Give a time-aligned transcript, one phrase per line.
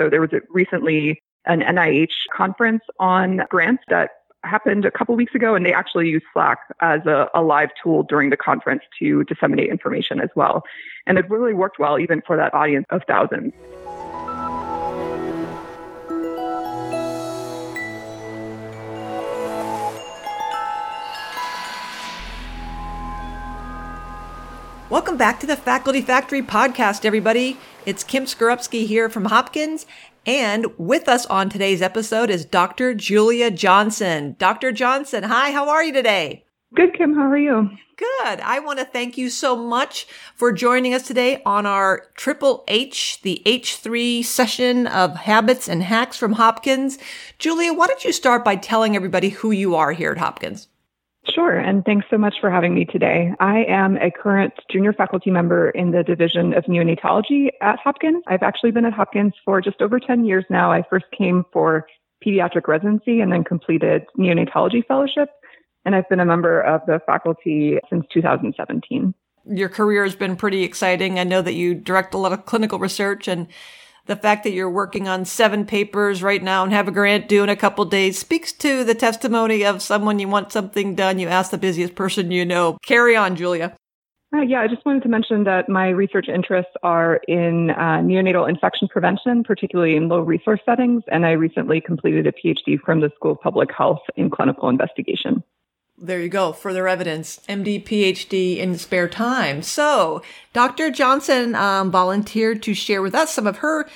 [0.00, 4.10] So there was a, recently an NIH conference on grants that
[4.44, 8.04] happened a couple weeks ago, and they actually used Slack as a, a, live tool
[8.04, 10.62] during the conference to disseminate information as well.
[11.06, 13.52] And it really worked well, even for that audience of thousands.
[24.90, 27.56] Welcome back to the Faculty Factory podcast, everybody.
[27.86, 29.86] It's Kim Skarupski here from Hopkins.
[30.26, 32.92] And with us on today's episode is Dr.
[32.94, 34.34] Julia Johnson.
[34.40, 34.72] Dr.
[34.72, 36.44] Johnson, hi, how are you today?
[36.74, 37.14] Good, Kim.
[37.14, 37.70] How are you?
[37.96, 38.40] Good.
[38.40, 43.22] I want to thank you so much for joining us today on our Triple H,
[43.22, 46.98] the H3 session of Habits and Hacks from Hopkins.
[47.38, 50.66] Julia, why don't you start by telling everybody who you are here at Hopkins?
[51.28, 53.32] Sure, and thanks so much for having me today.
[53.40, 58.22] I am a current junior faculty member in the Division of Neonatology at Hopkins.
[58.26, 60.72] I've actually been at Hopkins for just over 10 years now.
[60.72, 61.86] I first came for
[62.24, 65.28] pediatric residency and then completed neonatology fellowship,
[65.84, 69.14] and I've been a member of the faculty since 2017.
[69.46, 71.18] Your career has been pretty exciting.
[71.18, 73.46] I know that you direct a lot of clinical research and
[74.06, 77.42] the fact that you're working on seven papers right now and have a grant due
[77.42, 81.18] in a couple days speaks to the testimony of someone you want something done.
[81.18, 82.78] You ask the busiest person you know.
[82.84, 83.76] Carry on, Julia.
[84.32, 88.48] Uh, yeah, I just wanted to mention that my research interests are in uh, neonatal
[88.48, 93.10] infection prevention, particularly in low resource settings, and I recently completed a PhD from the
[93.16, 95.42] School of Public Health in clinical investigation.
[96.02, 96.54] There you go.
[96.54, 97.40] Further evidence.
[97.46, 99.62] MD, PhD in spare time.
[99.62, 100.22] So
[100.54, 100.90] Dr.
[100.90, 103.86] Johnson um, volunteered to share with us some of her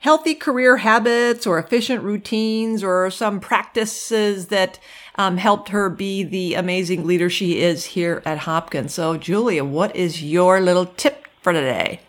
[0.00, 4.80] healthy career habits or efficient routines or some practices that
[5.14, 8.92] um, helped her be the amazing leader she is here at Hopkins.
[8.92, 12.00] So Julia, what is your little tip for today?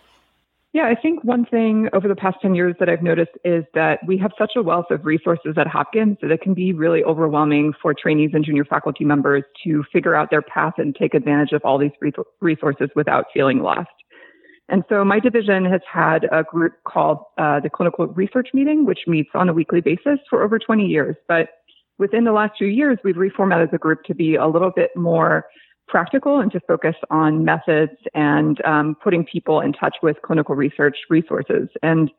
[0.74, 4.00] Yeah, I think one thing over the past 10 years that I've noticed is that
[4.08, 7.74] we have such a wealth of resources at Hopkins that it can be really overwhelming
[7.80, 11.62] for trainees and junior faculty members to figure out their path and take advantage of
[11.64, 11.92] all these
[12.42, 13.92] resources without feeling lost.
[14.68, 19.02] And so my division has had a group called uh, the Clinical Research Meeting, which
[19.06, 21.16] meets on a weekly basis for over 20 years.
[21.28, 21.50] But
[22.00, 25.46] within the last few years, we've reformatted the group to be a little bit more
[25.88, 30.98] practical and to focus on methods and um, putting people in touch with clinical research
[31.10, 31.70] resources.
[31.82, 32.12] And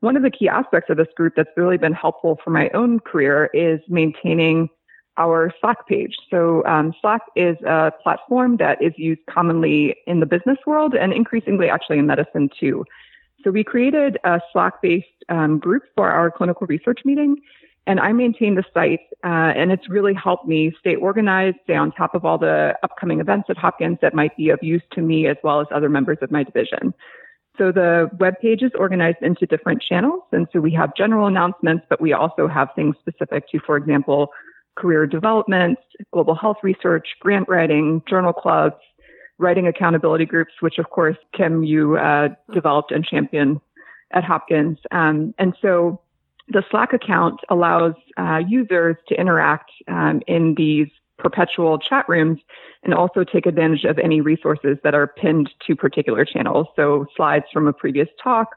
[0.00, 2.98] one of the key aspects of this group that's really been helpful for my own
[3.00, 4.68] career is maintaining
[5.16, 6.16] our Slack page.
[6.30, 11.12] So um, Slack is a platform that is used commonly in the business world and
[11.12, 12.84] increasingly actually in medicine too.
[13.44, 17.36] So we created a Slack-based um, group for our clinical research meeting
[17.86, 21.90] and I maintain the site, uh, and it's really helped me stay organized, stay on
[21.92, 25.26] top of all the upcoming events at Hopkins that might be of use to me
[25.26, 26.94] as well as other members of my division.
[27.58, 30.22] So the web page is organized into different channels.
[30.32, 34.30] And so we have general announcements, but we also have things specific to, for example,
[34.76, 35.78] career development,
[36.12, 38.76] global health research, grant writing, journal clubs,
[39.38, 43.60] writing accountability groups, which of course, Kim, you uh, developed and championed
[44.12, 44.78] at Hopkins.
[44.90, 46.00] Um, and so
[46.52, 52.40] the Slack account allows uh, users to interact um, in these perpetual chat rooms
[52.82, 56.66] and also take advantage of any resources that are pinned to particular channels.
[56.74, 58.48] So slides from a previous talk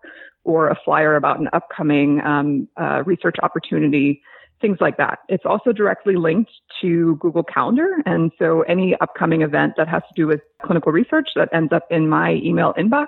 [0.44, 4.22] or a flyer about an upcoming um, uh, research opportunity,
[4.62, 5.20] things like that.
[5.30, 6.52] It's also directly linked
[6.82, 7.98] to Google Calendar.
[8.06, 11.84] And so any upcoming event that has to do with clinical research that ends up
[11.92, 13.08] in my email inbox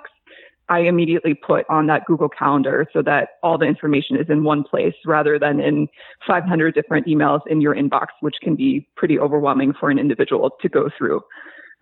[0.68, 4.64] I immediately put on that Google Calendar so that all the information is in one
[4.64, 5.88] place rather than in
[6.26, 10.68] 500 different emails in your inbox, which can be pretty overwhelming for an individual to
[10.68, 11.22] go through.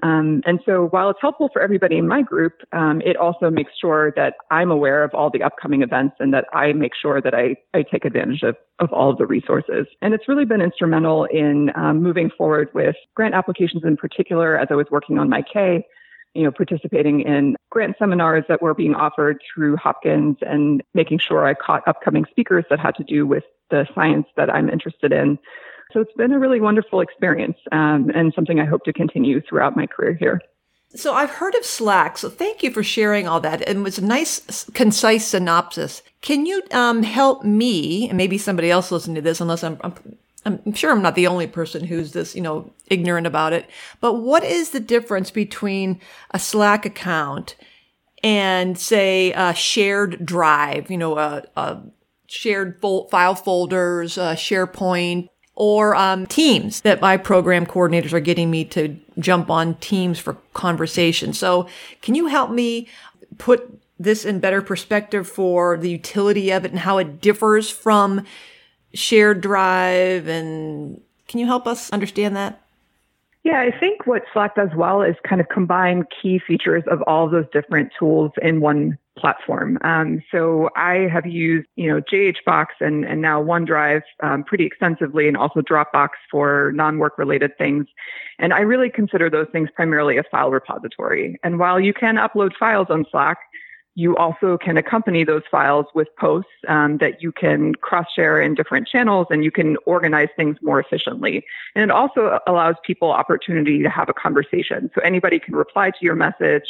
[0.02, 3.72] Um, and so while it's helpful for everybody in my group, um, it also makes
[3.80, 7.34] sure that I'm aware of all the upcoming events and that I make sure that
[7.34, 9.86] I, I take advantage of, of all of the resources.
[10.02, 14.68] And it's really been instrumental in um, moving forward with grant applications in particular as
[14.70, 15.86] I was working on my K
[16.36, 21.46] you know, participating in grant seminars that were being offered through Hopkins and making sure
[21.46, 25.38] I caught upcoming speakers that had to do with the science that I'm interested in.
[25.92, 29.76] So it's been a really wonderful experience um, and something I hope to continue throughout
[29.76, 30.40] my career here.
[30.94, 32.16] So I've heard of Slack.
[32.18, 33.66] So thank you for sharing all that.
[33.68, 36.02] And it was a nice, concise synopsis.
[36.22, 39.94] Can you um, help me and maybe somebody else listening to this, unless I'm, I'm
[40.46, 43.68] I'm sure I'm not the only person who's this, you know, ignorant about it.
[44.00, 46.00] But what is the difference between
[46.30, 47.56] a Slack account
[48.22, 51.82] and say a shared drive, you know, a, a
[52.28, 58.64] shared fo- file folders, SharePoint, or um, Teams that my program coordinators are getting me
[58.66, 61.32] to jump on Teams for conversation.
[61.32, 61.66] So
[62.02, 62.88] can you help me
[63.38, 68.24] put this in better perspective for the utility of it and how it differs from
[68.96, 72.60] shared drive and can you help us understand that?
[73.46, 77.26] Yeah, I think what Slack does well is kind of combine key features of all
[77.26, 79.78] of those different tools in one platform.
[79.82, 85.28] Um, so I have used, you know, JHBox and, and now OneDrive um, pretty extensively
[85.28, 87.86] and also Dropbox for non-work related things.
[88.40, 91.38] And I really consider those things primarily a file repository.
[91.44, 93.38] And while you can upload files on Slack,
[93.96, 98.54] you also can accompany those files with posts um, that you can cross share in
[98.54, 101.44] different channels and you can organize things more efficiently.
[101.74, 104.90] And it also allows people opportunity to have a conversation.
[104.94, 106.68] So anybody can reply to your message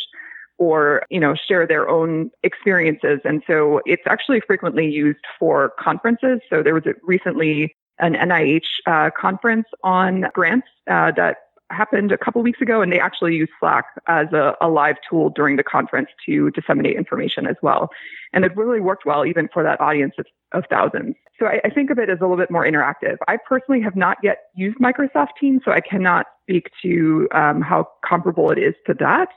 [0.59, 3.19] or, you know, share their own experiences.
[3.25, 6.39] And so it's actually frequently used for conferences.
[6.49, 11.39] So there was recently an NIH uh, conference on grants uh, that
[11.71, 15.31] happened a couple weeks ago, and they actually used Slack as a, a, live tool
[15.31, 17.91] during the conference to disseminate information as well.
[18.33, 21.17] And it really worked well, even for that audience of, of thousands.
[21.39, 23.17] So I, I, think of it as a little bit more interactive.
[23.29, 27.89] I personally have not yet used Microsoft Teams, so I cannot speak to um, how
[28.05, 29.29] comparable it is to that.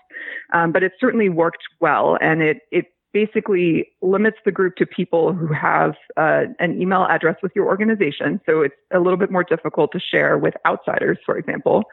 [0.54, 5.34] Um, but it certainly worked well, and it it basically limits the group to people
[5.34, 8.40] who have uh, an email address with your organization.
[8.46, 11.86] So it's a little bit more difficult to share with outsiders, for example.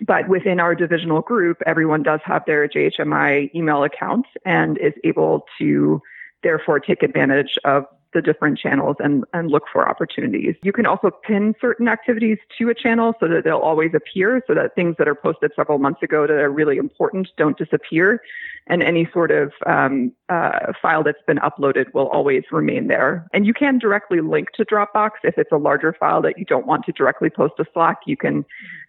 [0.00, 5.46] But within our divisional group, everyone does have their JHMI email account and is able
[5.58, 6.02] to
[6.42, 10.54] therefore take advantage of the different channels and, and look for opportunities.
[10.62, 14.54] You can also pin certain activities to a channel so that they'll always appear so
[14.54, 18.20] that things that are posted several months ago that are really important don't disappear.
[18.68, 23.26] And any sort of um, uh, file that's been uploaded will always remain there.
[23.32, 26.66] And you can directly link to Dropbox if it's a larger file that you don't
[26.66, 27.98] want to directly post to Slack.
[28.06, 28.44] You can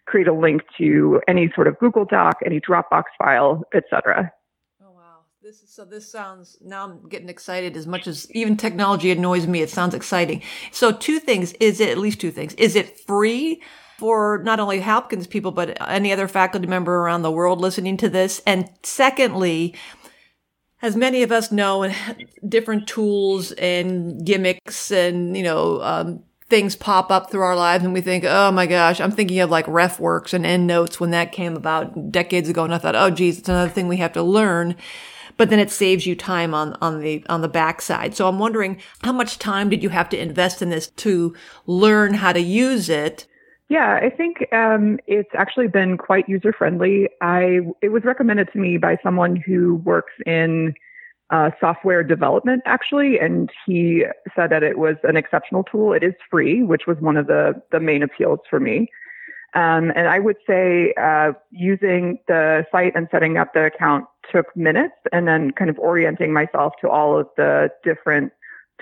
[0.06, 4.32] create a link to any sort of Google Doc, any Dropbox file, etc.
[5.48, 9.46] This is, so this sounds now I'm getting excited as much as even technology annoys
[9.46, 9.62] me.
[9.62, 10.42] It sounds exciting.
[10.72, 11.54] So two things.
[11.54, 12.52] Is it at least two things?
[12.58, 13.62] Is it free
[13.96, 18.10] for not only Hopkins people, but any other faculty member around the world listening to
[18.10, 18.42] this?
[18.46, 19.74] And secondly,
[20.82, 21.90] as many of us know,
[22.46, 27.94] different tools and gimmicks and, you know, um, things pop up through our lives and
[27.94, 31.56] we think, oh my gosh, I'm thinking of like RefWorks and EndNotes when that came
[31.56, 32.64] about decades ago.
[32.64, 34.76] And I thought, oh geez, it's another thing we have to learn
[35.38, 38.14] but then it saves you time on, on the, on the backside.
[38.14, 41.34] So I'm wondering how much time did you have to invest in this to
[41.66, 43.26] learn how to use it?
[43.70, 47.08] Yeah, I think um, it's actually been quite user friendly.
[47.20, 50.74] I it was recommended to me by someone who works in
[51.30, 55.92] uh, software development actually, and he said that it was an exceptional tool.
[55.92, 58.88] It is free, which was one of the the main appeals for me.
[59.54, 64.54] Um, and I would say uh, using the site and setting up the account took
[64.54, 68.32] minutes and then kind of orienting myself to all of the different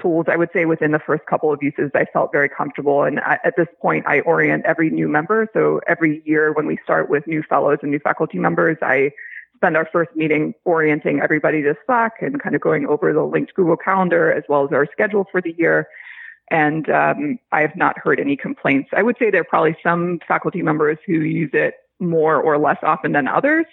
[0.00, 0.26] tools.
[0.28, 3.04] I would say within the first couple of uses, I felt very comfortable.
[3.04, 5.48] And I, at this point, I orient every new member.
[5.52, 9.12] So every year when we start with new fellows and new faculty members, I
[9.54, 13.54] spend our first meeting orienting everybody to Slack and kind of going over the linked
[13.54, 15.88] Google Calendar as well as our schedule for the year.
[16.50, 18.90] And um, I have not heard any complaints.
[18.96, 22.78] I would say there are probably some faculty members who use it more or less
[22.82, 23.66] often than others.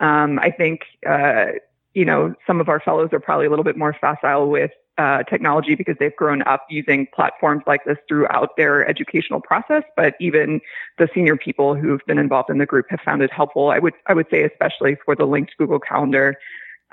[0.00, 1.46] Um, I think, uh,
[1.94, 5.22] you know, some of our fellows are probably a little bit more facile with uh,
[5.22, 9.82] technology because they've grown up using platforms like this throughout their educational process.
[9.96, 10.60] But even
[10.98, 13.70] the senior people who've been involved in the group have found it helpful.
[13.70, 16.36] I would I would say especially for the linked Google Calendar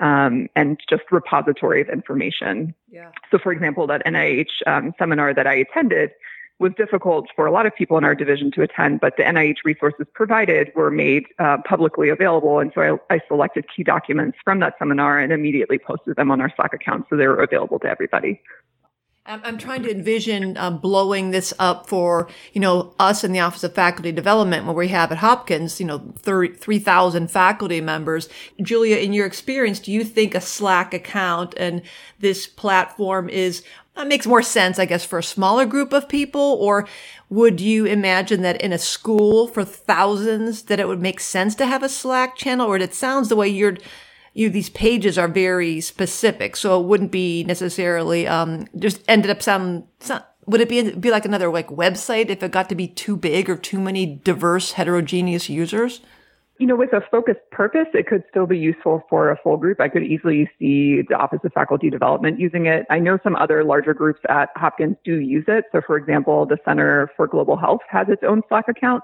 [0.00, 2.74] um, and just repository of information.
[2.90, 3.10] Yeah.
[3.30, 6.10] So, for example, that NIH um, seminar that I attended
[6.58, 9.56] was difficult for a lot of people in our division to attend, but the NIH
[9.64, 12.58] resources provided were made uh, publicly available.
[12.58, 16.40] And so I, I, selected key documents from that seminar and immediately posted them on
[16.40, 18.42] our Slack account so they were available to everybody.
[19.30, 23.62] I'm trying to envision uh, blowing this up for, you know, us in the Office
[23.62, 28.28] of Faculty Development, where we have at Hopkins, you know, 3,000 faculty members.
[28.60, 31.82] Julia, in your experience, do you think a Slack account and
[32.18, 33.62] this platform is
[33.94, 36.56] that makes more sense, I guess, for a smaller group of people?
[36.60, 36.88] Or
[37.28, 41.66] would you imagine that in a school for thousands that it would make sense to
[41.66, 42.66] have a Slack channel?
[42.66, 43.76] Or it sounds the way you're,
[44.34, 46.56] you, these pages are very specific.
[46.56, 51.10] So it wouldn't be necessarily, um, just ended up some, some would it be, be
[51.10, 54.72] like another like website if it got to be too big or too many diverse
[54.72, 56.00] heterogeneous users?
[56.60, 59.80] you know, with a focused purpose, it could still be useful for a full group.
[59.80, 62.84] I could easily see the Office of Faculty Development using it.
[62.90, 65.64] I know some other larger groups at Hopkins do use it.
[65.72, 69.02] So, for example, the Center for Global Health has its own Slack account.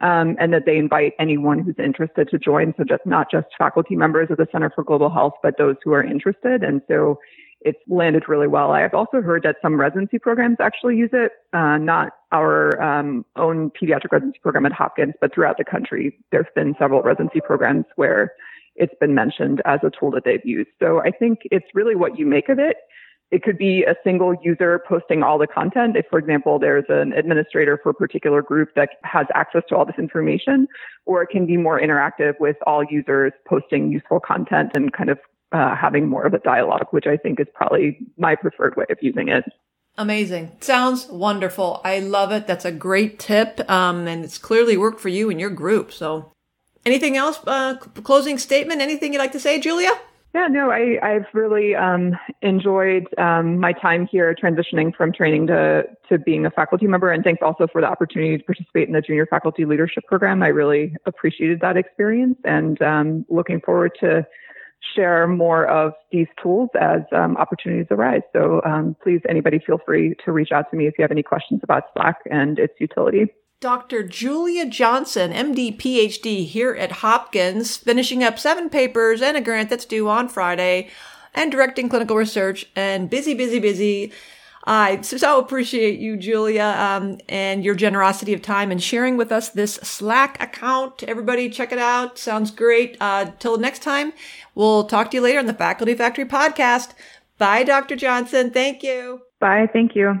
[0.00, 2.74] Um, and that they invite anyone who's interested to join.
[2.76, 5.92] So just not just faculty members of the Center for Global Health, but those who
[5.92, 6.62] are interested.
[6.62, 7.18] And so
[7.60, 8.72] it's landed really well.
[8.72, 13.24] I have also heard that some residency programs actually use it, uh, not our um,
[13.36, 17.86] own pediatric residency program at Hopkins, but throughout the country, there's been several residency programs
[17.96, 18.34] where
[18.76, 20.68] it's been mentioned as a tool that they've used.
[20.78, 22.76] So I think it's really what you make of it.
[23.30, 25.96] It could be a single user posting all the content.
[25.96, 29.84] If, for example, there's an administrator for a particular group that has access to all
[29.84, 30.68] this information,
[31.04, 35.18] or it can be more interactive with all users posting useful content and kind of
[35.52, 38.98] uh, having more of a dialogue, which I think is probably my preferred way of
[39.00, 39.44] using it.
[39.96, 40.52] Amazing.
[40.60, 41.80] Sounds wonderful.
[41.84, 42.46] I love it.
[42.46, 43.68] That's a great tip.
[43.70, 45.92] Um, and it's clearly worked for you and your group.
[45.92, 46.32] So
[46.84, 49.92] anything else, uh, closing statement, anything you'd like to say, Julia?
[50.34, 55.84] Yeah, no, I, I've really um, enjoyed um, my time here transitioning from training to,
[56.08, 57.12] to being a faculty member.
[57.12, 60.42] And thanks also for the opportunity to participate in the junior faculty leadership program.
[60.42, 64.26] I really appreciated that experience and um, looking forward to
[64.96, 68.22] share more of these tools as um, opportunities arise.
[68.32, 71.22] So um, please, anybody feel free to reach out to me if you have any
[71.22, 73.32] questions about Slack and its utility.
[73.64, 74.02] Dr.
[74.02, 79.86] Julia Johnson, MD, PhD, here at Hopkins, finishing up seven papers and a grant that's
[79.86, 80.90] due on Friday,
[81.34, 84.12] and directing clinical research, and busy, busy, busy.
[84.64, 89.48] I so appreciate you, Julia, um, and your generosity of time and sharing with us
[89.48, 91.02] this Slack account.
[91.02, 92.18] Everybody, check it out.
[92.18, 92.98] Sounds great.
[93.00, 94.12] Uh, till next time,
[94.54, 96.90] we'll talk to you later on the Faculty Factory podcast.
[97.38, 97.96] Bye, Dr.
[97.96, 98.50] Johnson.
[98.50, 99.22] Thank you.
[99.40, 99.70] Bye.
[99.72, 100.20] Thank you.